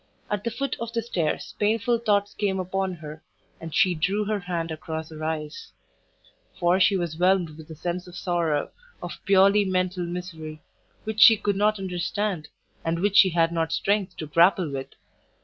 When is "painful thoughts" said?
1.59-2.33